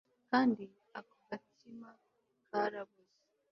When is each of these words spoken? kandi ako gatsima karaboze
kandi 0.31 0.63
ako 0.97 1.15
gatsima 1.29 1.89
karaboze 2.47 3.13